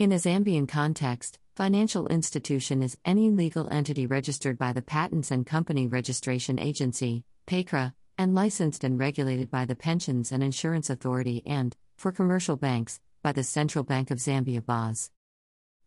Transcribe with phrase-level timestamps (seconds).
[0.00, 5.44] In a Zambian context, financial institution is any legal entity registered by the Patents and
[5.44, 11.76] Company Registration Agency, PACRA, and licensed and regulated by the Pensions and Insurance Authority and,
[11.98, 15.10] for commercial banks, by the Central Bank of Zambia BOZ.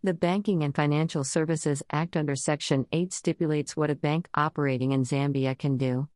[0.04, 5.06] The Banking and Financial Services Act under Section 8 stipulates what a bank operating in
[5.06, 6.08] Zambia can do.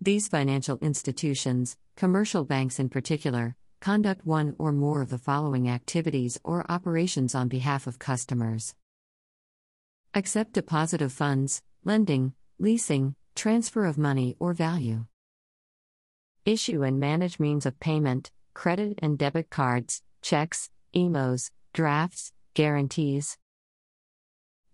[0.00, 6.38] These financial institutions, commercial banks in particular, conduct one or more of the following activities
[6.44, 8.74] or operations on behalf of customers
[10.12, 15.04] accept deposit of funds, lending, leasing, transfer of money or value,
[16.44, 23.38] issue and manage means of payment, credit and debit cards, checks, EMOs, drafts, guarantees.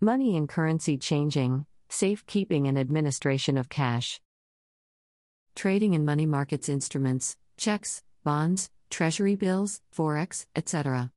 [0.01, 4.19] Money and currency changing, safekeeping and administration of cash.
[5.55, 11.11] Trading in money markets instruments, checks, bonds, treasury bills, forex, etc.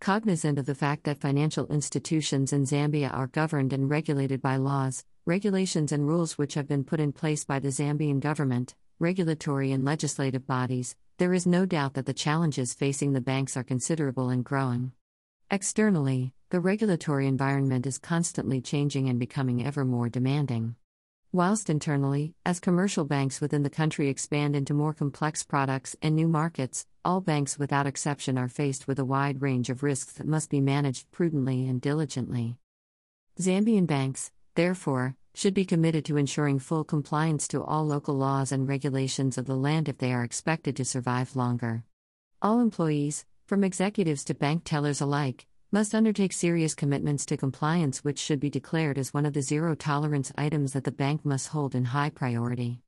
[0.00, 5.04] Cognizant of the fact that financial institutions in Zambia are governed and regulated by laws,
[5.26, 9.84] regulations, and rules which have been put in place by the Zambian government, regulatory and
[9.84, 14.44] legislative bodies, there is no doubt that the challenges facing the banks are considerable and
[14.44, 14.92] growing.
[15.50, 20.76] Externally, the regulatory environment is constantly changing and becoming ever more demanding.
[21.30, 26.26] Whilst internally, as commercial banks within the country expand into more complex products and new
[26.26, 30.48] markets, all banks without exception are faced with a wide range of risks that must
[30.48, 32.56] be managed prudently and diligently.
[33.38, 38.66] Zambian banks, therefore, should be committed to ensuring full compliance to all local laws and
[38.66, 41.84] regulations of the land if they are expected to survive longer.
[42.40, 48.18] All employees, from executives to bank tellers alike, must undertake serious commitments to compliance, which
[48.18, 51.74] should be declared as one of the zero tolerance items that the bank must hold
[51.74, 52.80] in high priority.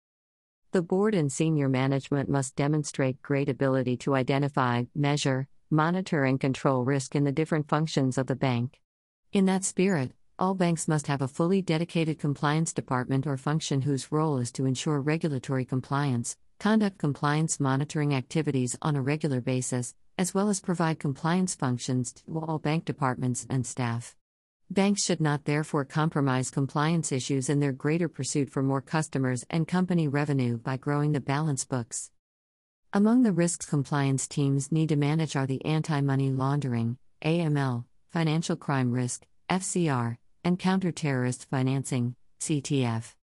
[0.72, 6.84] The board and senior management must demonstrate great ability to identify, measure, monitor, and control
[6.84, 8.80] risk in the different functions of the bank.
[9.32, 14.10] In that spirit, all banks must have a fully dedicated compliance department or function whose
[14.10, 20.34] role is to ensure regulatory compliance, conduct compliance monitoring activities on a regular basis, as
[20.34, 24.14] well as provide compliance functions to all bank departments and staff.
[24.68, 29.66] Banks should not therefore compromise compliance issues in their greater pursuit for more customers and
[29.66, 32.10] company revenue by growing the balance books.
[32.92, 38.56] Among the risks compliance teams need to manage are the anti money laundering, AML, financial
[38.56, 43.14] crime risk, FCR, and counter terrorist financing, CTF.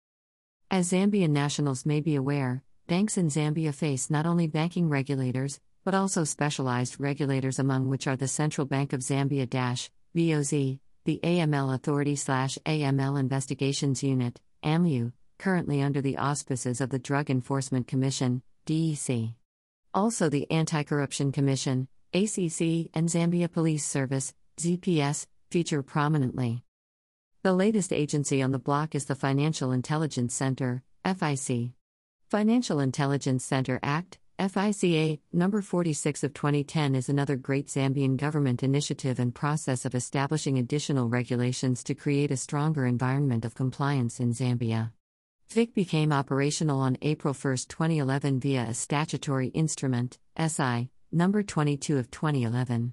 [0.71, 5.95] As Zambian nationals may be aware, banks in Zambia face not only banking regulators, but
[5.95, 9.47] also specialized regulators, among which are the Central Bank of Zambia
[10.17, 17.31] BOZ, the AML Authority AML Investigations Unit, AMU, currently under the auspices of the Drug
[17.31, 19.35] Enforcement Commission, DEC.
[19.95, 26.65] Also, the Anti Corruption Commission, ACC, and Zambia Police Service, ZPS, feature prominently.
[27.45, 31.75] The latest agency on the block is the Financial Intelligence Center, FIC.
[32.29, 39.19] Financial Intelligence Center Act, FICA, number 46 of 2010 is another great Zambian government initiative
[39.19, 44.93] and process of establishing additional regulations to create a stronger environment of compliance in Zambia.
[45.49, 52.11] FIC became operational on April 1, 2011 via a statutory instrument, SI, number 22 of
[52.11, 52.93] 2011.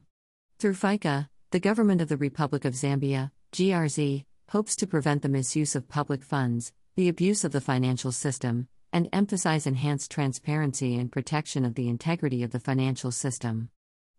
[0.60, 5.75] Through FICA, the government of the Republic of Zambia, GRZ, hopes to prevent the misuse
[5.75, 11.66] of public funds, the abuse of the financial system, and emphasize enhanced transparency and protection
[11.66, 13.70] of the integrity of the financial system.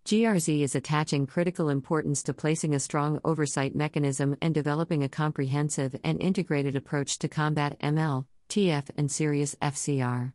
[0.04, 5.96] GRZ is attaching critical importance to placing a strong oversight mechanism and developing a comprehensive
[6.04, 10.34] and integrated approach to combat ML, TF, and serious FCR.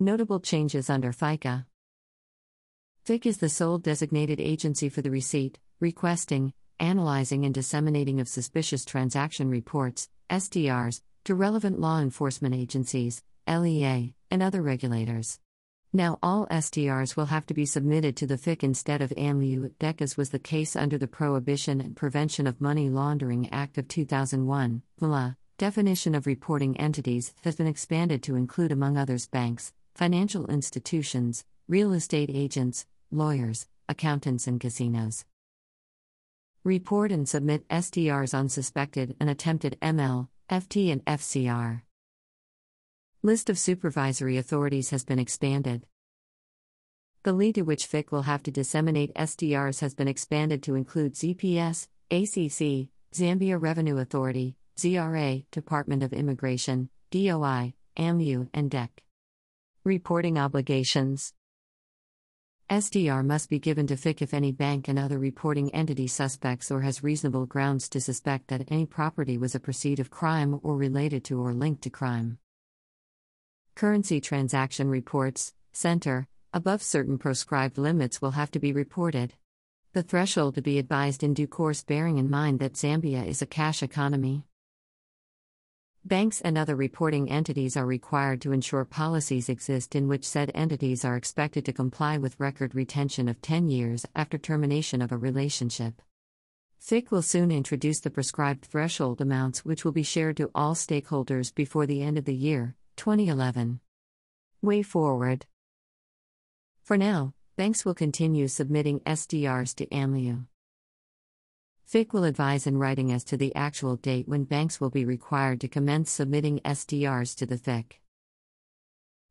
[0.00, 1.66] Notable changes under FICA
[3.06, 8.84] FIC is the sole designated agency for the receipt, requesting, analyzing, and disseminating of suspicious
[8.84, 15.38] transaction reports, STRs, to relevant law enforcement agencies, LEA, and other regulators.
[15.92, 20.00] Now, all STRs will have to be submitted to the FIC instead of AMU, DEC,
[20.00, 24.82] as was the case under the Prohibition and Prevention of Money Laundering Act of 2001.
[25.00, 31.44] MLA, definition of reporting entities has been expanded to include, among others, banks, financial institutions,
[31.66, 35.24] real estate agents, lawyers, accountants, and casinos.
[36.62, 41.82] Report and submit STRs on suspected and attempted ML, FT, and FCR.
[43.22, 45.84] List of supervisory authorities has been expanded.
[47.22, 51.16] The lead to which FIC will have to disseminate STRs has been expanded to include
[51.16, 58.88] ZPS, ACC, Zambia Revenue Authority, ZRA, Department of Immigration, DOI, AMU, and DEC.
[59.84, 61.34] Reporting obligations
[62.70, 66.80] STR must be given to FIC if any bank and other reporting entity suspects or
[66.80, 71.22] has reasonable grounds to suspect that any property was a proceed of crime or related
[71.24, 72.38] to or linked to crime.
[73.80, 79.32] Currency transaction reports, Center, above certain proscribed limits will have to be reported.
[79.94, 83.46] The threshold to be advised in due course, bearing in mind that Zambia is a
[83.46, 84.44] cash economy.
[86.04, 91.02] Banks and other reporting entities are required to ensure policies exist in which said entities
[91.02, 96.02] are expected to comply with record retention of 10 years after termination of a relationship.
[96.78, 101.54] FIC will soon introduce the prescribed threshold amounts, which will be shared to all stakeholders
[101.54, 103.80] before the end of the year, 2011.
[104.60, 105.46] Way forward.
[106.82, 110.44] For now, banks will continue submitting STRs to AMLU.
[111.86, 115.62] FIC will advise in writing as to the actual date when banks will be required
[115.62, 118.00] to commence submitting STRs to the FIC.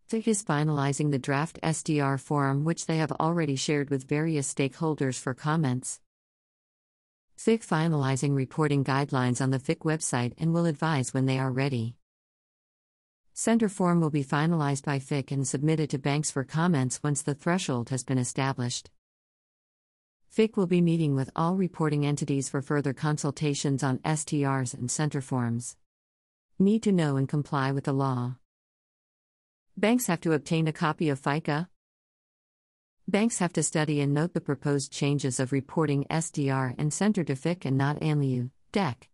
[0.09, 5.19] FIC is finalizing the draft STR form, which they have already shared with various stakeholders
[5.19, 5.99] for comments.
[7.37, 11.93] FIC finalizing reporting guidelines on the FIC website and will advise when they are ready.
[13.39, 17.33] Center form will be finalized by FIC and submitted to banks for comments once the
[17.33, 18.89] threshold has been established.
[20.29, 25.21] FIC will be meeting with all reporting entities for further consultations on STRs and center
[25.21, 25.77] forms.
[26.59, 28.35] Need to know and comply with the law.
[29.77, 31.69] Banks have to obtain a copy of FICA.
[33.07, 37.35] Banks have to study and note the proposed changes of reporting STR and center to
[37.35, 39.07] FIC and not AMLU, DEC.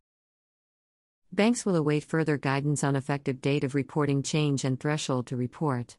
[1.35, 5.97] Banks will await further guidance on effective date of reporting change and threshold to report.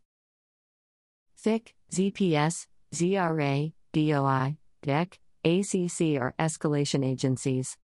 [1.37, 7.77] FIC, ZPS, ZRA, DOI, DEC, ACC are escalation agencies.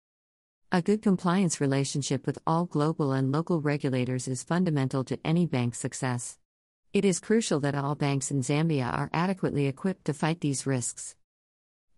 [0.72, 5.78] A good compliance relationship with all global and local regulators is fundamental to any bank's
[5.78, 6.38] success.
[6.94, 11.16] It is crucial that all banks in Zambia are adequately equipped to fight these risks.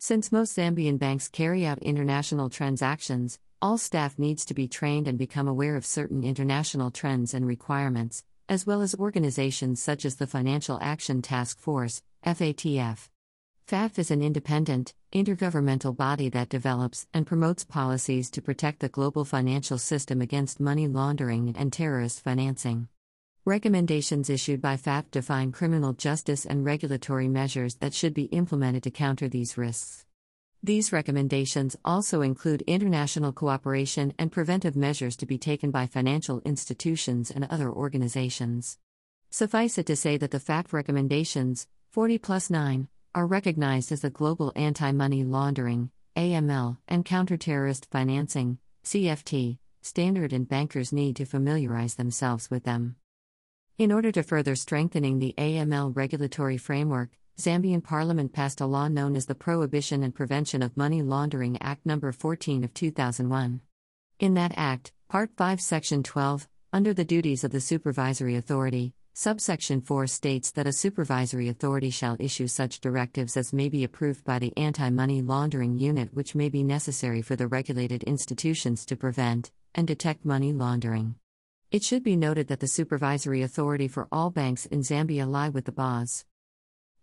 [0.07, 5.17] Since most Zambian banks carry out international transactions, all staff needs to be trained and
[5.17, 10.27] become aware of certain international trends and requirements, as well as organizations such as the
[10.27, 13.09] Financial Action Task Force, FATF.
[13.67, 19.25] FATF is an independent, intergovernmental body that develops and promotes policies to protect the global
[19.25, 22.89] financial system against money laundering and terrorist financing.
[23.47, 28.91] Recommendations issued by FATF define criminal justice and regulatory measures that should be implemented to
[28.91, 30.07] counter these risks.
[30.63, 37.31] These recommendations also include international cooperation and preventive measures to be taken by financial institutions
[37.31, 38.79] and other organizations.
[39.29, 44.09] Suffice it to say that the FATF recommendations, 40 plus 9, are recognized as the
[44.09, 48.57] Global Anti Money Laundering AML, and Counterterrorist Financing
[48.87, 52.97] CFT, standard and bankers need to familiarize themselves with them.
[53.77, 59.17] In order to further strengthening the AML regulatory framework, Zambian Parliament passed a law known
[59.17, 61.99] as the Prohibition and Prevention of Money Laundering Act No.
[61.99, 63.61] 14 of 2001.
[64.21, 69.81] In that act, Part 5, Section 12, under the duties of the supervisory authority, Subsection
[69.81, 74.39] 4 states that a supervisory authority shall issue such directives as may be approved by
[74.39, 79.51] the Anti Money Laundering Unit, which may be necessary for the regulated institutions to prevent
[79.75, 81.17] and detect money laundering.
[81.71, 85.65] It should be noted that the supervisory authority for all banks in Zambia lie with
[85.65, 86.25] the BOZ.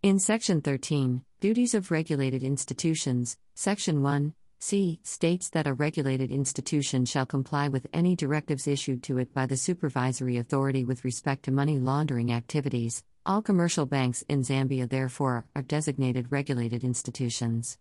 [0.02, 7.04] In Section 13, Duties of Regulated Institutions, Section 1, C states that a regulated institution
[7.04, 11.50] shall comply with any directives issued to it by the supervisory authority with respect to
[11.50, 13.02] money laundering activities.
[13.26, 17.76] All commercial banks in Zambia, therefore, are designated regulated institutions.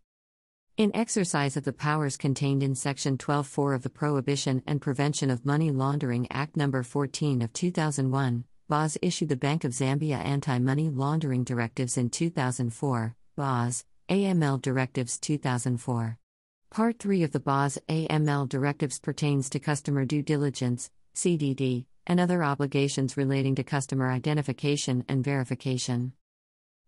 [0.81, 5.45] In exercise of the powers contained in Section 12.4 of the Prohibition and Prevention of
[5.45, 6.71] Money Laundering Act No.
[6.81, 13.15] 14 of 2001, BOZ issued the Bank of Zambia Anti Money Laundering Directives in 2004,
[13.35, 16.17] BOZ, AML Directives 2004.
[16.71, 22.43] Part 3 of the BOZ AML directives pertains to customer due diligence, CDD, and other
[22.43, 26.13] obligations relating to customer identification and verification.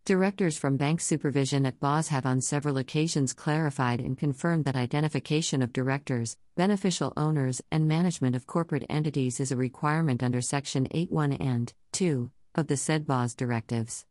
[0.06, 5.62] Directors from bank supervision at BOZ have on several occasions clarified and confirmed that identification
[5.62, 11.40] of directors, beneficial owners, and management of corporate entities is a requirement under Section 8.1
[11.40, 14.06] and 2 of the said BOZ directives.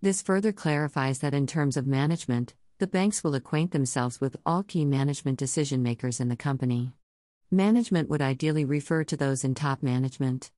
[0.00, 4.62] This further clarifies that in terms of management, the banks will acquaint themselves with all
[4.62, 6.94] key management decision makers in the company.
[7.50, 10.50] Management would ideally refer to those in top management.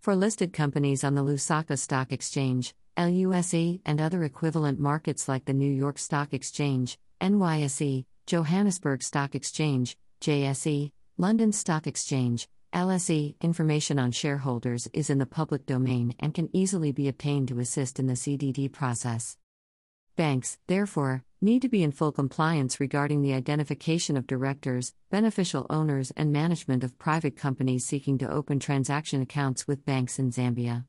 [0.00, 5.52] For listed companies on the Lusaka Stock Exchange, LUSE, and other equivalent markets like the
[5.52, 14.12] New York Stock Exchange, NYSE, Johannesburg Stock Exchange, JSE, London Stock Exchange, LSE, information on
[14.12, 18.14] shareholders is in the public domain and can easily be obtained to assist in the
[18.14, 19.36] CDD process.
[20.14, 26.12] Banks, therefore, need to be in full compliance regarding the identification of directors, beneficial owners,
[26.16, 30.84] and management of private companies seeking to open transaction accounts with banks in Zambia.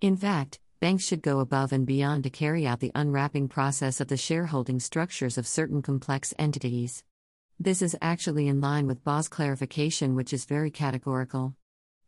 [0.00, 4.08] In fact, banks should go above and beyond to carry out the unwrapping process of
[4.08, 7.04] the shareholding structures of certain complex entities.
[7.58, 11.54] This is actually in line with BOZ clarification, which is very categorical.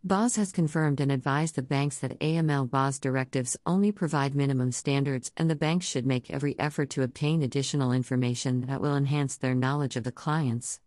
[0.02, 5.30] BOZ has confirmed and advised the banks that AML BOZ directives only provide minimum standards,
[5.36, 9.54] and the banks should make every effort to obtain additional information that will enhance their
[9.54, 10.80] knowledge of the clients.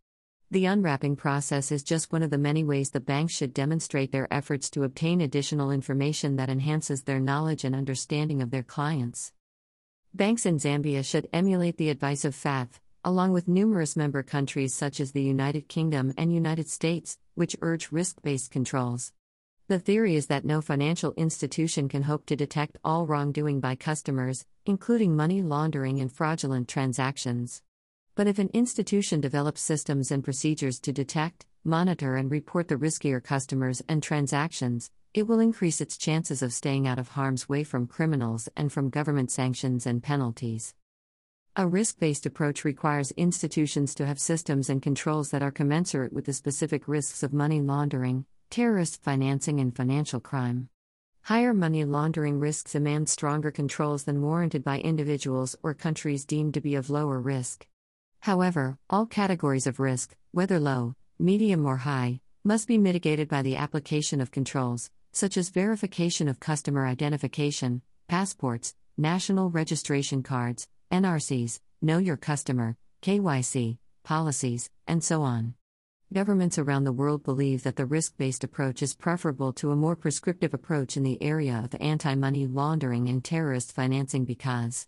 [0.51, 4.31] The unwrapping process is just one of the many ways the banks should demonstrate their
[4.31, 9.33] efforts to obtain additional information that enhances their knowledge and understanding of their clients.
[10.13, 14.99] Banks in Zambia should emulate the advice of FATF, along with numerous member countries such
[14.99, 19.13] as the United Kingdom and United States, which urge risk based controls.
[19.67, 24.45] The theory is that no financial institution can hope to detect all wrongdoing by customers,
[24.63, 27.63] including money laundering and fraudulent transactions.
[28.15, 33.21] But if an institution develops systems and procedures to detect, monitor, and report the riskier
[33.21, 37.87] customers and transactions, it will increase its chances of staying out of harm's way from
[37.87, 40.73] criminals and from government sanctions and penalties.
[41.57, 46.23] A risk based approach requires institutions to have systems and controls that are commensurate with
[46.23, 50.69] the specific risks of money laundering, terrorist financing, and financial crime.
[51.23, 56.61] Higher money laundering risks demand stronger controls than warranted by individuals or countries deemed to
[56.61, 57.67] be of lower risk.
[58.25, 63.55] However, all categories of risk, whether low, medium, or high, must be mitigated by the
[63.55, 71.99] application of controls, such as verification of customer identification, passports, national registration cards, NRCs, Know
[71.99, 75.53] Your Customer, KYC, policies, and so on.
[76.11, 79.95] Governments around the world believe that the risk based approach is preferable to a more
[79.95, 84.87] prescriptive approach in the area of anti money laundering and terrorist financing because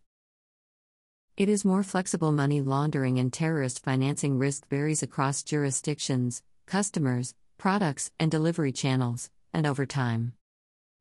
[1.38, 2.32] it is more flexible.
[2.32, 9.68] Money laundering and terrorist financing risk varies across jurisdictions, customers, products, and delivery channels, and
[9.68, 10.34] over time.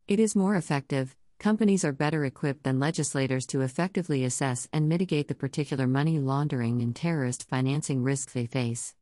[0.07, 5.29] It is more effective, companies are better equipped than legislators to effectively assess and mitigate
[5.29, 8.95] the particular money laundering and terrorist financing risk they face.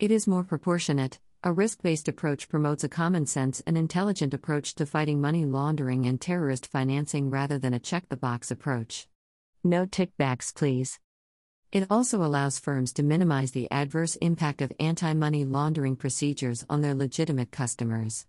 [0.00, 1.20] It is more proportionate.
[1.44, 6.06] A risk based approach promotes a common sense and intelligent approach to fighting money laundering
[6.06, 9.06] and terrorist financing rather than a check the box approach.
[9.66, 11.00] No tickbacks, please.
[11.72, 16.82] It also allows firms to minimize the adverse impact of anti money laundering procedures on
[16.82, 18.26] their legitimate customers.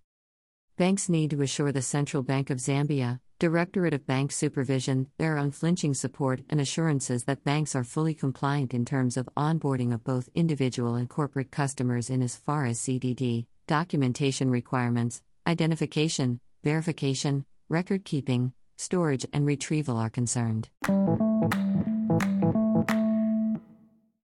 [0.78, 5.94] Banks need to assure the Central Bank of Zambia, Directorate of Bank Supervision, their unflinching
[5.94, 10.96] support and assurances that banks are fully compliant in terms of onboarding of both individual
[10.96, 19.26] and corporate customers in as far as CDD, documentation requirements, identification, verification, record keeping, storage,
[19.34, 20.70] and retrieval are concerned.